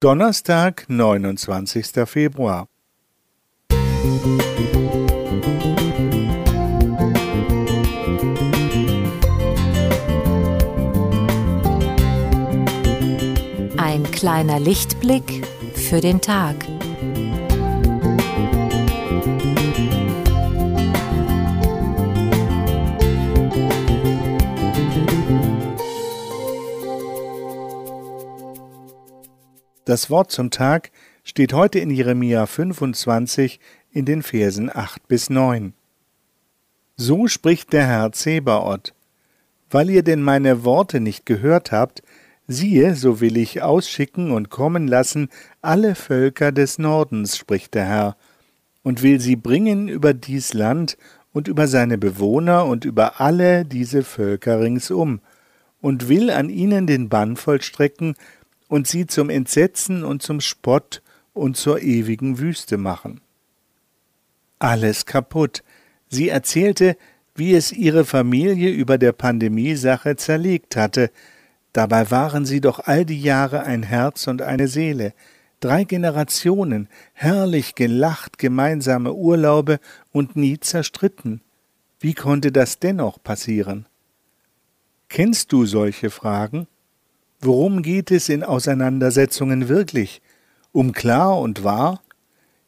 [0.00, 2.06] Donnerstag, 29.
[2.06, 2.68] Februar.
[13.76, 16.54] Ein kleiner Lichtblick für den Tag.
[29.88, 30.90] Das Wort zum Tag
[31.24, 33.58] steht heute in Jeremia 25
[33.90, 35.72] in den Versen 8 bis 9.
[36.96, 38.92] So spricht der Herr Zebaoth.
[39.70, 42.02] Weil ihr denn meine Worte nicht gehört habt,
[42.46, 45.30] siehe, so will ich ausschicken und kommen lassen
[45.62, 48.16] alle Völker des Nordens, spricht der Herr,
[48.82, 50.98] und will sie bringen über dies Land
[51.32, 55.20] und über seine Bewohner und über alle diese Völker ringsum,
[55.80, 58.16] und will an ihnen den Bann vollstrecken,
[58.68, 63.20] und sie zum Entsetzen und zum Spott und zur ewigen Wüste machen.
[64.58, 65.62] Alles kaputt.
[66.08, 66.96] Sie erzählte,
[67.34, 71.10] wie es ihre Familie über der Pandemiesache zerlegt hatte.
[71.72, 75.14] Dabei waren sie doch all die Jahre ein Herz und eine Seele,
[75.60, 79.78] drei Generationen, herrlich gelacht, gemeinsame Urlaube
[80.12, 81.40] und nie zerstritten.
[82.00, 83.86] Wie konnte das dennoch passieren?
[85.08, 86.66] Kennst du solche Fragen?
[87.40, 90.22] Worum geht es in Auseinandersetzungen wirklich?
[90.72, 92.02] Um klar und wahr?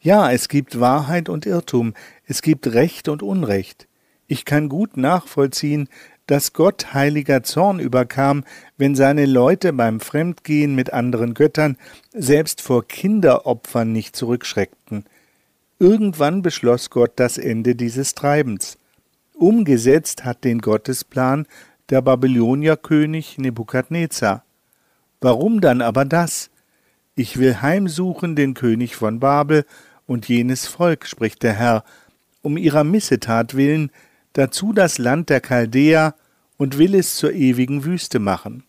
[0.00, 1.92] Ja, es gibt Wahrheit und Irrtum,
[2.26, 3.88] es gibt Recht und Unrecht.
[4.26, 5.88] Ich kann gut nachvollziehen,
[6.26, 8.44] dass Gott heiliger Zorn überkam,
[8.78, 11.76] wenn seine Leute beim Fremdgehen mit anderen Göttern
[12.12, 15.04] selbst vor Kinderopfern nicht zurückschreckten.
[15.78, 18.78] Irgendwann beschloss Gott das Ende dieses Treibens.
[19.34, 21.46] Umgesetzt hat den Gottesplan
[21.90, 24.43] der Babylonierkönig Nebukadnezar.
[25.24, 26.50] Warum dann aber das?
[27.14, 29.64] Ich will heimsuchen den König von Babel
[30.06, 31.82] und jenes Volk, spricht der Herr,
[32.42, 33.90] um ihrer Missetat willen,
[34.34, 36.14] dazu das Land der Chaldäer
[36.58, 38.64] und will es zur ewigen Wüste machen.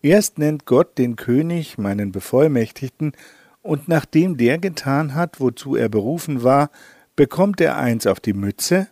[0.00, 3.12] Erst nennt Gott den König, meinen Bevollmächtigten,
[3.60, 6.70] und nachdem der getan hat, wozu er berufen war,
[7.14, 8.88] bekommt er eins auf die Mütze?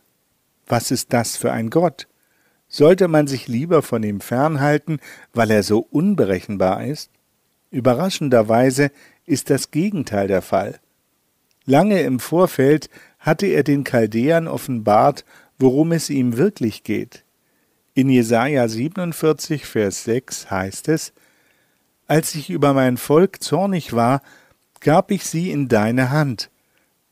[0.67, 2.07] Was ist das für ein Gott?
[2.69, 5.01] Sollte man sich lieber von ihm fernhalten,
[5.33, 7.11] weil er so unberechenbar ist?
[7.71, 8.91] Überraschenderweise
[9.25, 10.79] ist das Gegenteil der Fall.
[11.65, 15.25] Lange im Vorfeld hatte er den Chaldäern offenbart,
[15.59, 17.25] worum es ihm wirklich geht.
[17.95, 21.13] In Jesaja 47, Vers 6 heißt es:
[22.07, 24.23] Als ich über mein Volk zornig war,
[24.81, 26.51] gab ich sie in deine Hand.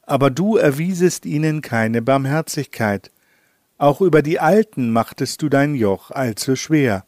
[0.02, 3.10] Aber du erwiesest ihnen keine Barmherzigkeit.
[3.78, 7.04] Auch über die Alten machtest du dein Joch allzu schwer.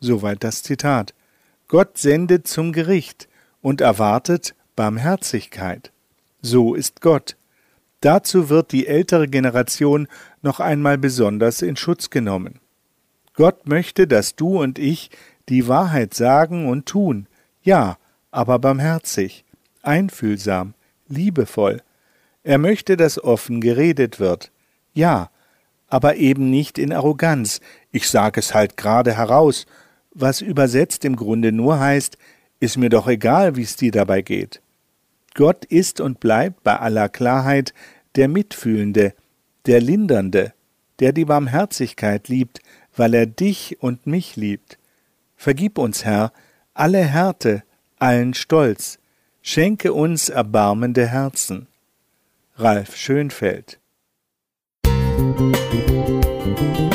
[0.00, 1.14] Soweit das Zitat.
[1.68, 3.28] Gott sendet zum Gericht
[3.60, 5.92] und erwartet Barmherzigkeit.
[6.40, 7.36] So ist Gott.
[8.00, 10.08] Dazu wird die ältere Generation
[10.42, 12.58] noch einmal besonders in Schutz genommen.
[13.34, 15.10] Gott möchte, dass du und ich
[15.48, 17.28] die Wahrheit sagen und tun,
[17.62, 17.96] ja,
[18.32, 19.44] aber barmherzig,
[19.82, 20.74] einfühlsam,
[21.08, 21.80] liebevoll.
[22.42, 24.51] Er möchte, dass offen geredet wird,
[24.92, 25.30] ja,
[25.88, 27.60] aber eben nicht in Arroganz,
[27.90, 29.66] ich sag es halt gerade heraus,
[30.14, 32.16] was übersetzt im Grunde nur heißt,
[32.60, 34.62] ist mir doch egal, wie's dir dabei geht.
[35.34, 37.74] Gott ist und bleibt bei aller Klarheit
[38.16, 39.14] der Mitfühlende,
[39.66, 40.54] der Lindernde,
[40.98, 42.60] der die Barmherzigkeit liebt,
[42.96, 44.78] weil er dich und mich liebt.
[45.36, 46.32] Vergib uns, Herr,
[46.72, 47.64] alle Härte,
[47.98, 48.98] allen Stolz,
[49.42, 51.66] schenke uns erbarmende Herzen.
[52.56, 53.78] Ralf Schönfeld
[55.38, 56.91] Música